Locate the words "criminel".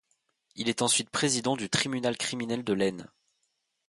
2.17-2.63